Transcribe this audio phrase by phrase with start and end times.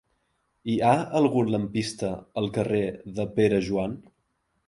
[0.71, 2.09] Hi ha algun lampista
[2.43, 2.83] al carrer
[3.19, 3.97] de Pere Joan?